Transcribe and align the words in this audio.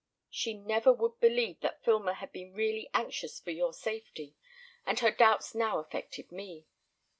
She 0.31 0.55
never 0.55 0.91
would 0.91 1.19
believe 1.19 1.59
that 1.59 1.83
Filmer 1.83 2.13
had 2.13 2.31
been 2.31 2.55
really 2.55 2.89
anxious 2.91 3.39
for 3.39 3.51
your 3.51 3.71
safety, 3.71 4.35
and 4.83 4.97
her 4.99 5.11
doubts 5.11 5.53
now 5.53 5.77
affected 5.77 6.31
me. 6.31 6.65